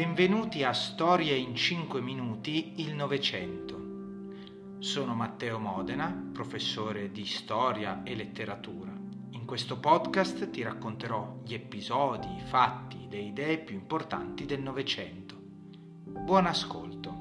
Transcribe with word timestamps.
Benvenuti 0.00 0.64
a 0.64 0.72
Storie 0.72 1.36
in 1.36 1.54
5 1.54 2.00
minuti 2.00 2.80
il 2.80 2.94
Novecento. 2.94 4.78
Sono 4.78 5.14
Matteo 5.14 5.58
Modena, 5.58 6.30
professore 6.32 7.10
di 7.10 7.26
storia 7.26 8.02
e 8.02 8.14
letteratura. 8.14 8.90
In 9.32 9.44
questo 9.44 9.78
podcast 9.78 10.48
ti 10.48 10.62
racconterò 10.62 11.42
gli 11.44 11.52
episodi, 11.52 12.34
i 12.34 12.40
fatti, 12.40 13.08
le 13.10 13.18
idee 13.18 13.58
più 13.58 13.74
importanti 13.74 14.46
del 14.46 14.62
Novecento. 14.62 15.36
Buon 15.38 16.46
ascolto. 16.46 17.14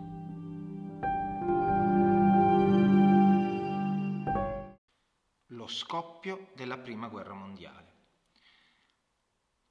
Lo 5.48 5.68
scoppio 5.68 6.52
della 6.56 6.78
Prima 6.78 7.10
Guerra 7.10 7.34
Mondiale. 7.34 7.88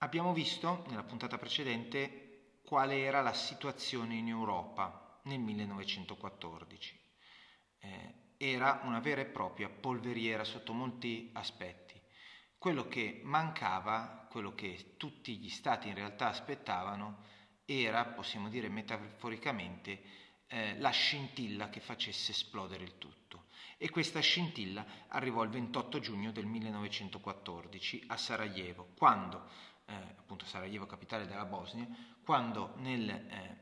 Abbiamo 0.00 0.34
visto 0.34 0.84
nella 0.88 1.04
puntata 1.04 1.38
precedente 1.38 2.27
quale 2.68 2.98
era 2.98 3.22
la 3.22 3.32
situazione 3.32 4.16
in 4.16 4.28
Europa 4.28 5.20
nel 5.22 5.40
1914. 5.40 7.00
Eh, 7.78 8.14
era 8.36 8.82
una 8.82 9.00
vera 9.00 9.22
e 9.22 9.24
propria 9.24 9.70
polveriera 9.70 10.44
sotto 10.44 10.74
molti 10.74 11.30
aspetti. 11.32 11.98
Quello 12.58 12.86
che 12.86 13.22
mancava, 13.24 14.26
quello 14.30 14.54
che 14.54 14.96
tutti 14.98 15.38
gli 15.38 15.48
stati 15.48 15.88
in 15.88 15.94
realtà 15.94 16.28
aspettavano, 16.28 17.24
era, 17.64 18.04
possiamo 18.04 18.50
dire 18.50 18.68
metaforicamente, 18.68 20.02
eh, 20.48 20.78
la 20.78 20.90
scintilla 20.90 21.70
che 21.70 21.80
facesse 21.80 22.32
esplodere 22.32 22.84
il 22.84 22.98
tutto. 22.98 23.46
E 23.78 23.88
questa 23.88 24.20
scintilla 24.20 24.84
arrivò 25.08 25.42
il 25.42 25.48
28 25.48 26.00
giugno 26.00 26.32
del 26.32 26.44
1914 26.44 28.04
a 28.08 28.18
Sarajevo, 28.18 28.92
quando, 28.94 29.48
eh, 29.88 29.94
appunto 29.94 30.44
Sarajevo 30.44 30.86
capitale 30.86 31.26
della 31.26 31.44
Bosnia, 31.44 31.86
quando, 32.22 32.74
nel, 32.76 33.08
eh, 33.08 33.56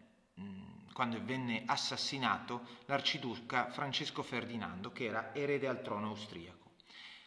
quando 0.92 1.22
venne 1.24 1.62
assassinato 1.66 2.66
l'arciduca 2.86 3.70
Francesco 3.70 4.22
Ferdinando, 4.22 4.90
che 4.90 5.04
era 5.04 5.34
erede 5.34 5.68
al 5.68 5.82
trono 5.82 6.08
austriaco. 6.08 6.72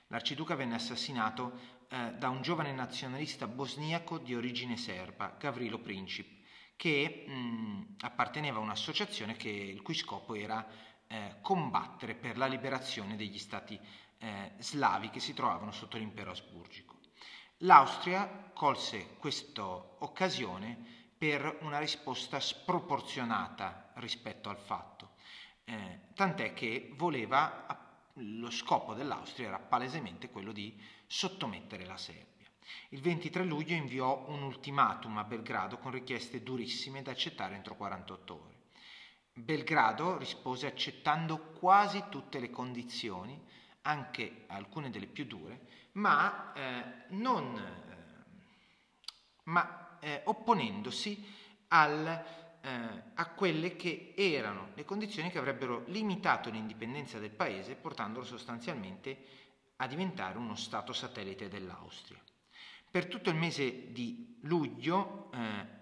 L'arciduca 0.08 0.55
venne 0.55 0.75
assassinato 0.75 1.77
eh, 1.88 2.14
da 2.17 2.30
un 2.30 2.42
giovane 2.42 2.73
nazionalista 2.73 3.47
bosniaco 3.47 4.17
di 4.17 4.36
origine 4.36 4.75
serba, 4.75 5.36
Gavrilo 5.39 5.80
Princip, 5.80 6.44
che 6.75 7.25
mh, 7.27 7.95
apparteneva 8.02 8.58
a 8.58 8.61
un'associazione 8.61 9.36
che, 9.36 9.50
il 9.50 9.81
cui 9.81 9.94
scopo 9.94 10.36
era 10.36 10.66
eh, 11.08 11.38
combattere 11.42 12.16
per 12.16 12.38
la 12.38 12.47
liberazione 12.47 13.16
degli 13.16 13.39
stati 13.39 13.80
eh, 14.20 14.52
slavi 14.58 15.09
che 15.09 15.20
si 15.20 15.33
trovavano 15.33 15.72
sotto 15.72 15.97
l'impero 15.97 16.31
asburgico. 16.31 16.98
L'Austria 17.63 18.52
colse 18.53 19.15
questa 19.17 19.65
occasione 19.65 20.77
per 21.17 21.57
una 21.61 21.77
risposta 21.77 22.39
sproporzionata 22.39 23.91
rispetto 23.95 24.47
al 24.47 24.57
fatto, 24.57 25.15
eh, 25.65 25.99
tant'è 26.13 26.53
che 26.53 26.93
voleva, 26.95 27.65
lo 28.13 28.49
scopo 28.49 28.93
dell'Austria 28.93 29.49
era 29.49 29.59
palesemente 29.59 30.30
quello 30.30 30.53
di 30.53 30.73
sottomettere 31.05 31.85
la 31.85 31.97
Serbia. 31.97 32.47
Il 32.89 33.02
23 33.02 33.43
luglio 33.43 33.75
inviò 33.75 34.23
un 34.30 34.41
ultimatum 34.41 35.17
a 35.17 35.25
Belgrado 35.25 35.80
con 35.80 35.91
richieste 35.91 36.41
durissime 36.41 37.02
da 37.02 37.11
accettare 37.11 37.55
entro 37.55 37.75
48 37.75 38.33
ore. 38.33 38.55
Belgrado 39.33 40.17
rispose 40.17 40.65
accettando 40.65 41.52
quasi 41.59 42.05
tutte 42.09 42.39
le 42.39 42.52
condizioni, 42.52 43.37
anche 43.81 44.45
alcune 44.47 44.89
delle 44.89 45.07
più 45.07 45.25
dure, 45.25 45.89
ma, 46.00 46.53
eh, 46.53 46.83
non, 47.09 47.58
eh, 47.58 48.23
ma 49.44 49.97
eh, 50.00 50.22
opponendosi 50.25 51.25
al, 51.67 52.08
eh, 52.61 53.04
a 53.14 53.30
quelle 53.32 53.76
che 53.76 54.14
erano 54.15 54.70
le 54.76 54.86
condizioni 54.86 55.30
che 55.30 55.37
avrebbero 55.37 55.83
limitato 55.87 56.49
l'indipendenza 56.49 57.20
del 57.20 57.32
paese, 57.32 57.76
portandolo 57.76 58.26
sostanzialmente 58.26 59.26
a 59.77 59.87
diventare 59.87 60.37
uno 60.37 60.55
Stato 60.55 60.93
satellite 60.93 61.49
dell'Austria. 61.49 62.21
Per 62.92 63.05
tutto 63.05 63.30
il 63.30 63.36
mese 63.36 63.92
di 63.92 64.39
luglio 64.42 65.31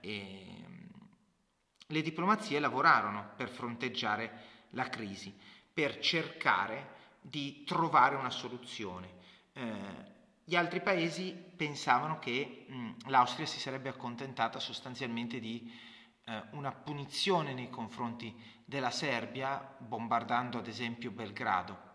eh, 0.01 0.65
le 1.87 2.01
diplomazie 2.01 2.59
lavorarono 2.59 3.31
per 3.35 3.49
fronteggiare 3.49 4.65
la 4.71 4.89
crisi, 4.89 5.33
per 5.73 5.99
cercare 5.99 6.95
di 7.21 7.63
trovare 7.63 8.15
una 8.15 8.29
soluzione. 8.29 9.16
Eh, 9.57 10.15
gli 10.43 10.55
altri 10.55 10.81
paesi 10.81 11.33
pensavano 11.33 12.19
che 12.19 12.67
mh, 12.69 13.09
l'Austria 13.09 13.47
si 13.47 13.59
sarebbe 13.59 13.89
accontentata 13.89 14.59
sostanzialmente 14.59 15.39
di 15.39 15.73
eh, 16.25 16.43
una 16.51 16.71
punizione 16.71 17.53
nei 17.53 17.69
confronti 17.71 18.33
della 18.63 18.91
Serbia, 18.91 19.75
bombardando 19.79 20.59
ad 20.59 20.67
esempio 20.67 21.09
Belgrado. 21.09 21.85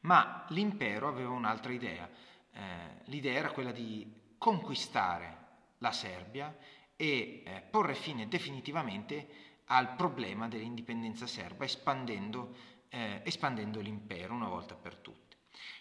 Ma 0.00 0.44
l'impero 0.48 1.06
aveva 1.06 1.30
un'altra 1.30 1.72
idea. 1.72 2.10
Eh, 2.50 2.60
l'idea 3.04 3.38
era 3.38 3.52
quella 3.52 3.72
di 3.72 4.34
conquistare 4.36 5.42
la 5.78 5.92
Serbia 5.92 6.54
e 6.96 7.42
eh, 7.46 7.60
porre 7.70 7.94
fine 7.94 8.26
definitivamente 8.26 9.62
al 9.66 9.94
problema 9.94 10.48
dell'indipendenza 10.48 11.28
serba, 11.28 11.64
espandendo, 11.64 12.56
eh, 12.88 13.22
espandendo 13.24 13.80
l'impero 13.80 14.34
una 14.34 14.48
volta 14.48 14.74
per 14.74 14.96
tutte. 14.96 15.23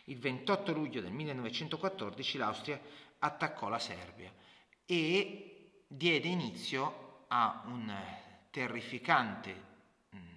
Il 0.06 0.20
28 0.20 0.74
luglio 0.74 1.02
del 1.02 1.12
1914 1.12 2.38
l'Austria 2.38 2.80
attaccò 3.20 3.70
la 3.70 3.80
Serbia 3.80 4.34
e 4.86 5.82
diede 5.88 6.28
inizio 6.28 7.26
a 7.28 7.64
un 7.68 7.94
terrificante, 8.52 9.64
mm, 10.16 10.36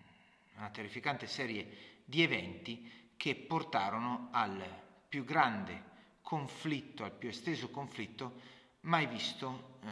una 0.56 0.70
terrificante 0.70 1.26
serie 1.26 2.00
di 2.04 2.22
eventi 2.22 3.12
che 3.16 3.34
portarono 3.34 4.28
al 4.30 4.64
più 5.08 5.24
grande 5.24 5.94
conflitto, 6.22 7.04
al 7.04 7.12
più 7.12 7.28
esteso 7.28 7.70
conflitto 7.70 8.40
mai 8.82 9.06
visto 9.06 9.78
eh, 9.82 9.88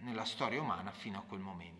nella 0.00 0.24
storia 0.24 0.60
umana 0.60 0.92
fino 0.92 1.18
a 1.18 1.22
quel 1.22 1.40
momento. 1.40 1.76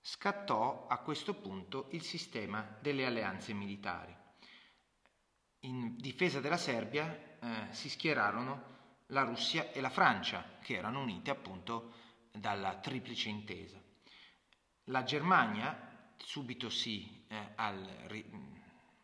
Scattò 0.00 0.86
a 0.86 0.98
questo 0.98 1.34
punto 1.34 1.88
il 1.90 2.02
sistema 2.02 2.76
delle 2.80 3.06
alleanze 3.06 3.52
militari 3.52 4.22
in 5.64 5.96
difesa 5.96 6.40
della 6.40 6.56
Serbia 6.56 7.36
eh, 7.40 7.72
si 7.72 7.88
schierarono 7.88 8.72
la 9.08 9.22
Russia 9.22 9.70
e 9.72 9.80
la 9.80 9.90
Francia, 9.90 10.58
che 10.62 10.76
erano 10.76 11.00
unite 11.00 11.30
appunto 11.30 11.92
dalla 12.32 12.76
triplice 12.76 13.28
intesa. 13.28 13.80
La 14.84 15.02
Germania, 15.02 16.12
subito 16.16 16.68
sì, 16.68 17.24
eh, 17.28 17.52
al, 17.54 17.86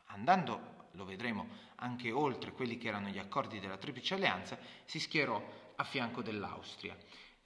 andando, 0.06 0.88
lo 0.92 1.04
vedremo, 1.04 1.48
anche 1.76 2.10
oltre 2.12 2.52
quelli 2.52 2.76
che 2.76 2.88
erano 2.88 3.08
gli 3.08 3.18
accordi 3.18 3.60
della 3.60 3.78
triplice 3.78 4.14
alleanza, 4.14 4.58
si 4.84 4.98
schierò 4.98 5.42
a 5.76 5.84
fianco 5.84 6.22
dell'Austria. 6.22 6.96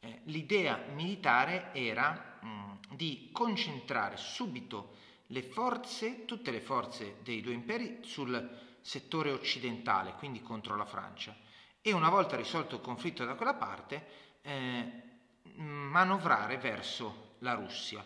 Eh, 0.01 0.21
l'idea 0.25 0.77
militare 0.93 1.73
era 1.73 2.39
mh, 2.41 2.97
di 2.97 3.31
concentrare 3.33 4.17
subito 4.17 4.97
le 5.29 5.43
forze, 5.43 6.25
tutte 6.25 6.51
le 6.51 6.61
forze 6.61 7.19
dei 7.23 7.41
due 7.41 7.55
imperi 7.55 7.99
sul 8.03 8.74
settore 8.85 9.33
occidentale, 9.33 10.13
quindi 10.13 10.43
contro 10.43 10.77
la 10.77 10.85
Francia, 10.85 11.35
e 11.81 11.93
una 11.93 12.11
volta 12.11 12.37
risolto 12.37 12.77
il 12.77 12.83
conflitto 12.83 13.25
da 13.25 13.35
quella 13.35 13.55
parte, 13.55 14.07
eh, 14.43 15.03
manovrare 15.55 16.59
verso 16.59 17.37
la 17.39 17.55
Russia. 17.55 18.05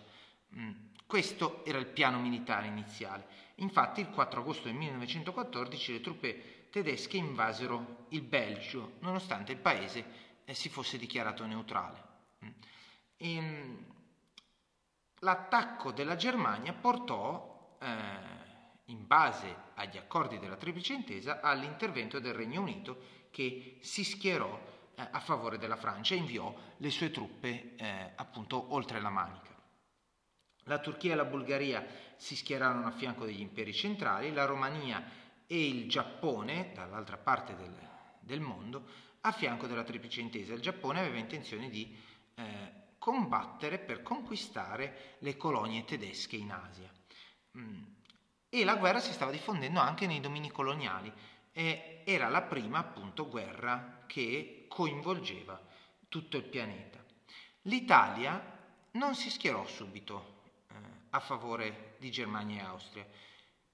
Mm, 0.55 0.71
questo 1.05 1.65
era 1.65 1.78
il 1.78 1.87
piano 1.87 2.21
militare 2.21 2.69
iniziale. 2.69 3.27
Infatti 3.56 4.00
il 4.00 4.11
4 4.11 4.41
agosto 4.41 4.69
del 4.69 4.75
1914 4.75 5.92
le 5.92 6.01
truppe 6.01 6.69
tedesche 6.71 7.16
invasero 7.16 8.07
il 8.10 8.22
Belgio, 8.22 8.98
nonostante 9.01 9.51
il 9.51 9.59
paese 9.59 10.04
eh, 10.45 10.54
si 10.54 10.69
fosse 10.69 10.97
dichiarato 10.97 11.45
neutrale. 11.45 12.03
Mm. 12.45 12.48
E, 13.16 13.34
ehm, 13.34 13.84
l'attacco 15.21 15.91
della 15.91 16.15
Germania 16.15 16.72
portò 16.72 17.77
eh, 17.81 18.47
in 18.88 19.06
base 19.06 19.54
agli 19.74 19.96
accordi 19.96 20.38
della 20.38 20.56
Triplice 20.56 20.94
Intesa, 20.94 21.40
all'intervento 21.40 22.18
del 22.18 22.34
Regno 22.34 22.60
Unito 22.60 23.26
che 23.30 23.78
si 23.80 24.04
schierò 24.04 24.58
eh, 24.94 25.08
a 25.10 25.20
favore 25.20 25.58
della 25.58 25.76
Francia 25.76 26.14
e 26.14 26.18
inviò 26.18 26.54
le 26.76 26.90
sue 26.90 27.10
truppe 27.10 27.74
eh, 27.76 28.12
appunto 28.16 28.72
oltre 28.74 29.00
la 29.00 29.10
Manica. 29.10 29.56
La 30.64 30.78
Turchia 30.78 31.12
e 31.12 31.16
la 31.16 31.24
Bulgaria 31.24 31.86
si 32.16 32.36
schierarono 32.36 32.86
a 32.86 32.92
fianco 32.92 33.24
degli 33.24 33.40
imperi 33.40 33.72
centrali, 33.72 34.32
la 34.32 34.44
Romania 34.44 35.02
e 35.46 35.66
il 35.66 35.88
Giappone, 35.88 36.72
dall'altra 36.74 37.16
parte 37.16 37.56
del, 37.56 37.74
del 38.20 38.40
mondo, 38.40 38.86
a 39.22 39.32
fianco 39.32 39.66
della 39.66 39.84
Triplice 39.84 40.20
Intesa. 40.20 40.54
Il 40.54 40.60
Giappone 40.60 41.00
aveva 41.00 41.18
intenzione 41.18 41.70
di 41.70 41.96
eh, 42.34 42.72
combattere 42.98 43.78
per 43.78 44.02
conquistare 44.02 45.16
le 45.20 45.36
colonie 45.36 45.84
tedesche 45.84 46.36
in 46.36 46.52
Asia. 46.52 46.90
Mm 47.56 47.96
e 48.48 48.65
la 48.65 48.77
guerra 48.77 49.00
si 49.00 49.12
stava 49.12 49.30
diffondendo 49.30 49.80
anche 49.80 50.06
nei 50.06 50.21
domini 50.21 50.50
coloniali 50.50 51.12
e 51.53 52.03
era 52.04 52.28
la 52.28 52.42
prima 52.42 52.78
appunto 52.78 53.28
guerra 53.28 54.04
che 54.06 54.66
coinvolgeva 54.68 55.60
tutto 56.09 56.36
il 56.36 56.45
pianeta. 56.45 57.04
L'Italia 57.62 58.56
non 58.92 59.15
si 59.15 59.30
schierò 59.30 59.66
subito 59.66 60.42
eh, 60.71 60.74
a 61.10 61.21
favore 61.21 61.97
di 61.98 62.10
Germania 62.10 62.62
e 62.62 62.66
Austria, 62.66 63.06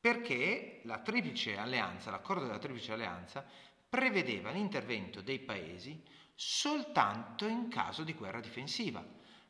perché 0.00 0.80
la 0.84 0.98
triplice 0.98 1.56
alleanza, 1.56 2.10
l'accordo 2.10 2.44
della 2.44 2.58
triplice 2.58 2.92
alleanza, 2.92 3.46
prevedeva 3.88 4.50
l'intervento 4.50 5.20
dei 5.20 5.38
paesi 5.38 6.02
soltanto 6.34 7.46
in 7.46 7.68
caso 7.68 8.02
di 8.02 8.12
guerra 8.14 8.40
difensiva. 8.40 9.04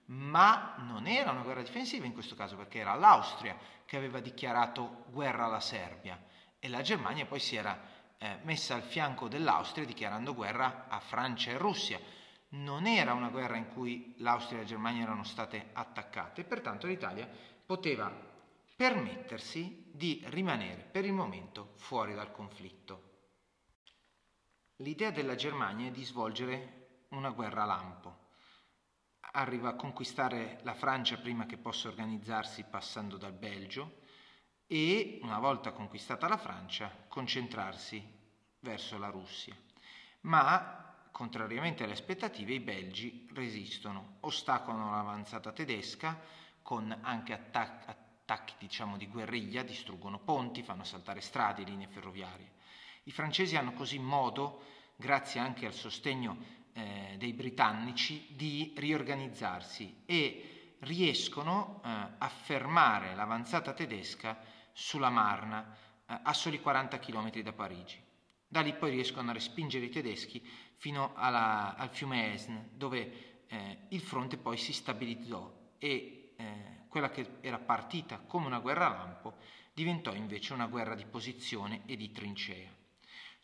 Ma 0.06 0.75
non 0.79 1.06
era 1.06 1.31
una 1.31 1.43
guerra 1.43 1.62
difensiva 1.62 2.05
in 2.05 2.12
questo 2.12 2.35
caso 2.35 2.56
perché 2.56 2.79
era 2.79 2.95
l'Austria 2.95 3.56
che 3.87 3.97
aveva 3.97 4.21
dichiarato 4.21 5.05
guerra 5.11 5.47
alla 5.47 5.61
Serbia 5.61 6.23
e 6.59 6.69
la 6.69 6.83
Germania 6.83 7.27
poi 7.27 7.41
si 7.41 7.56
era 7.56 7.79
eh, 8.17 8.39
messa 8.45 8.75
al 8.75 8.83
fianco 8.83 9.29
dell'Austria 9.29 9.85
dichiarando 9.85 10.35
guerra 10.35 10.87
a 10.89 10.99
Francia 10.99 11.51
e 11.51 11.59
Russia. 11.59 12.01
Non 12.51 12.87
era 12.87 13.12
una 13.12 13.29
guerra 13.29 13.56
in 13.56 13.69
cui 13.69 14.15
l'Austria 14.19 14.59
e 14.59 14.62
la 14.62 14.69
Germania 14.69 15.03
erano 15.03 15.25
state 15.25 15.71
attaccate 15.73 16.41
e 16.41 16.45
pertanto 16.45 16.87
l'Italia 16.87 17.29
poteva 17.67 18.11
permettersi 18.77 19.91
di 19.93 20.23
rimanere 20.29 20.83
per 20.91 21.05
il 21.05 21.12
momento 21.12 21.73
fuori 21.77 22.15
dal 22.15 22.33
conflitto. 22.33 23.12
L'idea 24.77 25.11
della 25.11 25.35
Germania 25.35 25.89
è 25.89 25.93
di 25.93 26.05
svolgere 26.05 27.05
una 27.11 27.31
guerra 27.31 27.65
lampo. 27.65 28.24
Arriva 29.37 29.71
a 29.71 29.75
conquistare 29.75 30.61
la 30.63 30.75
Francia 30.75 31.17
prima 31.17 31.45
che 31.45 31.57
possa 31.57 31.89
organizzarsi 31.89 32.63
passando 32.71 33.17
dal 33.17 33.33
Belgio 33.33 34.03
e, 34.69 35.19
una 35.23 35.41
volta 35.41 35.73
conquistata 35.73 36.29
la 36.29 36.37
Francia, 36.37 36.89
concentrarsi 37.09 38.01
verso 38.61 38.97
la 38.97 39.09
Russia. 39.09 39.57
Ma, 40.21 41.09
contrariamente 41.11 41.83
alle 41.83 41.95
aspettative, 41.95 42.55
i 42.55 42.61
belgi 42.61 43.29
resistono, 43.35 44.19
ostacolano 44.21 44.93
l'avanzata 44.93 45.51
tedesca 45.51 46.17
con 46.63 46.97
anche 47.03 47.33
attacchi, 47.33 47.91
attacchi 47.91 48.55
diciamo, 48.57 48.97
di 48.97 49.09
guerriglia, 49.09 49.65
distruggono 49.65 50.21
ponti, 50.21 50.63
fanno 50.63 50.85
saltare 50.85 51.21
strade, 51.21 51.65
linee 51.65 51.89
ferroviarie. 51.89 52.53
I 53.03 53.11
francesi 53.11 53.57
hanno 53.57 53.73
così 53.73 53.99
modo, 53.99 54.63
grazie 54.95 55.41
anche 55.41 55.67
al 55.67 55.75
sostegno 55.75 56.63
eh, 56.75 57.15
dei 57.17 57.32
britannici, 57.32 58.26
di 58.31 58.75
riorganizzarsi 58.76 60.03
e 60.05 60.76
riescono 60.81 61.81
eh, 61.85 61.88
a 62.19 62.29
fermare 62.29 63.15
l'avanzata 63.15 63.73
tedesca 63.73 64.38
sulla 64.73 65.11
Marna, 65.11 65.75
eh, 66.06 66.19
a 66.23 66.32
soli 66.32 66.61
40 66.61 66.99
km 66.99 67.41
da 67.41 67.53
Parigi. 67.53 68.03
Da 68.47 68.61
lì 68.61 68.75
poi 68.75 68.91
riescono 68.91 69.31
a 69.31 69.32
respingere 69.32 69.87
i 69.87 69.91
tedeschi 69.91 70.47
fino 70.76 71.12
alla, 71.15 71.76
al 71.76 71.91
fiume 71.91 72.35
Esne, 72.35 72.71
dove 72.75 73.44
eh, 73.47 73.79
il 73.88 74.00
fronte 74.00 74.37
poi 74.37 74.56
si 74.56 74.73
stabilizzò 74.73 75.53
e 75.79 76.35
eh, 76.37 76.82
quella 76.88 77.11
che 77.11 77.38
era 77.41 77.59
partita 77.59 78.19
come 78.19 78.47
una 78.47 78.61
guerra 78.61 78.88
lampo 78.88 79.37
diventò 79.73 80.12
invece 80.15 80.53
una 80.53 80.67
guerra 80.67 80.94
di 80.94 81.05
posizione 81.05 81.82
e 81.87 81.97
di 81.97 82.12
trincea. 82.12 82.71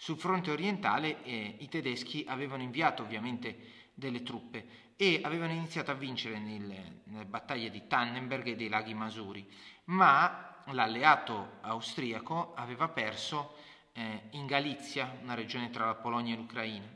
Sul 0.00 0.16
fronte 0.16 0.50
orientale 0.50 1.22
eh, 1.24 1.56
i 1.58 1.68
tedeschi 1.68 2.24
avevano 2.26 2.62
inviato 2.62 3.02
ovviamente 3.02 3.90
delle 3.92 4.22
truppe 4.22 4.94
e 4.96 5.20
avevano 5.22 5.52
iniziato 5.52 5.90
a 5.90 5.94
vincere 5.94 6.38
nel, 6.38 7.02
nelle 7.04 7.26
battaglie 7.26 7.68
di 7.68 7.86
Tannenberg 7.86 8.46
e 8.46 8.56
dei 8.56 8.70
laghi 8.70 8.94
Masuri, 8.94 9.46
ma 9.84 10.62
l'alleato 10.68 11.58
austriaco 11.60 12.54
aveva 12.54 12.88
perso 12.88 13.56
eh, 13.92 14.28
in 14.30 14.46
Galizia, 14.46 15.18
una 15.20 15.34
regione 15.34 15.68
tra 15.68 15.84
la 15.84 15.96
Polonia 15.96 16.32
e 16.32 16.38
l'Ucraina. 16.38 16.88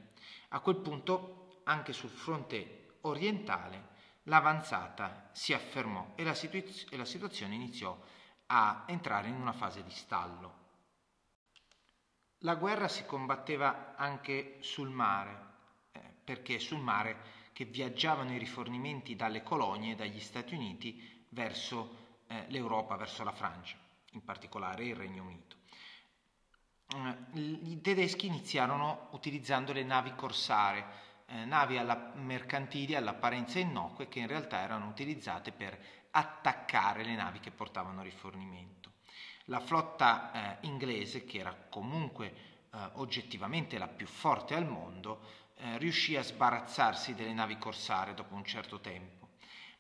A 0.48 0.60
quel 0.60 0.76
punto, 0.76 1.60
anche 1.64 1.92
sul 1.92 2.08
fronte 2.08 2.96
orientale, 3.02 3.88
l'avanzata 4.22 5.28
si 5.30 5.52
affermò 5.52 6.12
e 6.14 6.24
la, 6.24 6.32
situ- 6.32 6.86
e 6.90 6.96
la 6.96 7.04
situazione 7.04 7.54
iniziò 7.54 8.02
a 8.46 8.84
entrare 8.86 9.28
in 9.28 9.34
una 9.34 9.52
fase 9.52 9.84
di 9.84 9.90
stallo. 9.90 10.63
La 12.44 12.56
guerra 12.56 12.88
si 12.88 13.06
combatteva 13.06 13.94
anche 13.96 14.58
sul 14.60 14.90
mare, 14.90 15.38
eh, 15.92 16.00
perché 16.22 16.58
sul 16.58 16.78
mare 16.78 17.16
che 17.54 17.64
viaggiavano 17.64 18.34
i 18.34 18.38
rifornimenti 18.38 19.16
dalle 19.16 19.42
colonie 19.42 19.94
dagli 19.94 20.20
Stati 20.20 20.54
Uniti 20.54 21.26
verso 21.30 22.22
eh, 22.26 22.44
l'Europa, 22.48 22.96
verso 22.96 23.24
la 23.24 23.32
Francia, 23.32 23.78
in 24.12 24.22
particolare 24.22 24.84
il 24.84 24.94
Regno 24.94 25.22
Unito. 25.22 25.56
Eh, 26.94 27.70
I 27.70 27.80
tedeschi 27.80 28.26
iniziarono 28.26 29.08
utilizzando 29.12 29.72
le 29.72 29.82
navi 29.82 30.14
corsare, 30.14 30.84
eh, 31.24 31.46
navi 31.46 31.78
alla 31.78 32.12
mercantili 32.16 32.94
all'apparenza 32.94 33.58
innocue 33.58 34.08
che 34.08 34.18
in 34.18 34.26
realtà 34.26 34.58
erano 34.58 34.88
utilizzate 34.88 35.50
per 35.50 35.82
attaccare 36.10 37.04
le 37.04 37.14
navi 37.14 37.40
che 37.40 37.50
portavano 37.50 38.02
rifornimento. 38.02 38.93
La 39.48 39.60
flotta 39.60 40.60
eh, 40.60 40.66
inglese, 40.66 41.24
che 41.24 41.38
era 41.38 41.54
comunque 41.68 42.26
eh, 42.72 42.78
oggettivamente 42.94 43.76
la 43.76 43.88
più 43.88 44.06
forte 44.06 44.54
al 44.54 44.66
mondo, 44.66 45.20
eh, 45.56 45.76
riuscì 45.78 46.16
a 46.16 46.22
sbarazzarsi 46.22 47.14
delle 47.14 47.34
navi 47.34 47.58
corsare 47.58 48.14
dopo 48.14 48.34
un 48.34 48.44
certo 48.44 48.80
tempo, 48.80 49.28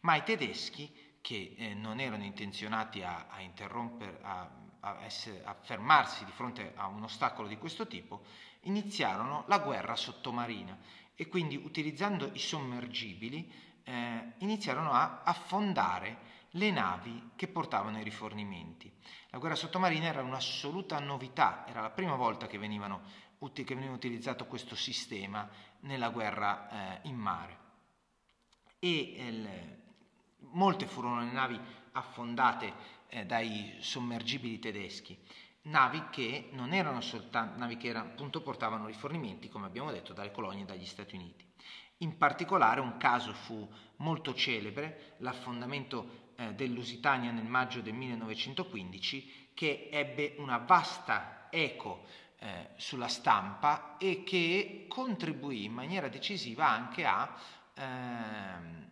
ma 0.00 0.16
i 0.16 0.22
tedeschi, 0.22 1.16
che 1.20 1.54
eh, 1.56 1.72
non 1.72 2.00
erano 2.00 2.24
intenzionati 2.24 3.02
a, 3.02 3.26
a 3.30 3.40
a, 3.40 4.50
a, 4.80 5.02
essere, 5.04 5.42
a 5.44 5.54
fermarsi 5.54 6.26
di 6.26 6.32
fronte 6.32 6.74
a 6.76 6.86
un 6.86 7.02
ostacolo 7.02 7.48
di 7.48 7.56
questo 7.56 7.86
tipo, 7.86 8.24
iniziarono 8.62 9.44
la 9.46 9.58
guerra 9.60 9.96
sottomarina 9.96 10.76
e 11.14 11.26
quindi 11.28 11.56
utilizzando 11.56 12.28
i 12.34 12.38
sommergibili 12.38 13.50
eh, 13.84 14.32
iniziarono 14.38 14.92
a 14.92 15.22
affondare 15.24 16.32
le 16.54 16.70
navi 16.70 17.30
che 17.36 17.48
portavano 17.48 17.98
i 17.98 18.04
rifornimenti. 18.04 18.92
La 19.30 19.38
guerra 19.38 19.56
sottomarina 19.56 20.06
era 20.06 20.22
un'assoluta 20.22 20.98
novità, 20.98 21.66
era 21.66 21.80
la 21.80 21.90
prima 21.90 22.14
volta 22.14 22.46
che, 22.46 22.58
venivano, 22.58 23.02
che 23.52 23.74
veniva 23.74 23.92
utilizzato 23.92 24.46
questo 24.46 24.74
sistema 24.74 25.48
nella 25.80 26.10
guerra 26.10 27.00
eh, 27.02 27.08
in 27.08 27.16
mare. 27.16 27.58
E 28.78 29.14
eh, 29.16 29.78
molte 30.52 30.86
furono 30.86 31.20
le 31.20 31.32
navi 31.32 31.60
affondate 31.92 32.72
eh, 33.08 33.24
dai 33.24 33.76
sommergibili 33.80 34.58
tedeschi, 34.58 35.18
navi 35.62 36.08
che 36.10 36.50
non 36.52 36.72
erano 36.72 37.00
soltanto 37.00 37.58
navi 37.58 37.76
che 37.76 37.88
era, 37.88 38.00
appunto 38.00 38.42
portavano 38.42 38.86
rifornimenti, 38.86 39.48
come 39.48 39.66
abbiamo 39.66 39.90
detto, 39.90 40.12
dalle 40.12 40.30
colonie 40.30 40.64
dagli 40.64 40.86
Stati 40.86 41.14
Uniti. 41.14 41.44
In 41.98 42.16
particolare 42.16 42.80
un 42.80 42.96
caso 42.96 43.32
fu 43.32 43.68
molto 43.96 44.34
celebre, 44.34 45.14
l'affondamento 45.18 46.23
eh, 46.36 46.54
dell'Usitania 46.54 47.30
nel 47.30 47.44
maggio 47.44 47.80
del 47.80 47.94
1915 47.94 49.50
che 49.54 49.88
ebbe 49.90 50.34
una 50.38 50.58
vasta 50.58 51.48
eco 51.50 52.06
eh, 52.38 52.70
sulla 52.76 53.08
stampa 53.08 53.96
e 53.96 54.22
che 54.24 54.86
contribuì 54.88 55.64
in 55.64 55.72
maniera 55.72 56.08
decisiva 56.08 56.68
anche 56.68 57.04
a 57.04 57.34
ehm, 57.74 58.90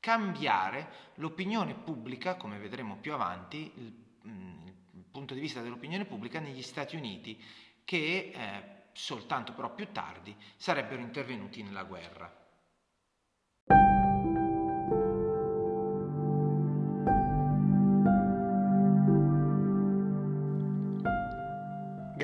cambiare 0.00 0.88
l'opinione 1.16 1.74
pubblica, 1.74 2.36
come 2.36 2.58
vedremo 2.58 2.96
più 2.96 3.12
avanti, 3.12 3.70
il, 3.76 3.92
mm, 4.26 4.66
il 4.94 5.04
punto 5.10 5.34
di 5.34 5.40
vista 5.40 5.60
dell'opinione 5.60 6.04
pubblica 6.04 6.40
negli 6.40 6.62
Stati 6.62 6.96
Uniti 6.96 7.40
che 7.84 8.32
eh, 8.34 8.76
soltanto 8.92 9.52
però 9.52 9.74
più 9.74 9.92
tardi 9.92 10.34
sarebbero 10.56 11.00
intervenuti 11.00 11.62
nella 11.62 11.84
guerra. 11.84 12.47